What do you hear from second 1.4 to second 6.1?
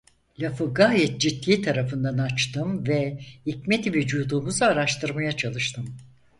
tarafından açtım ve ‘hikmeti vücudumuz’u araştırmaya çalıştım.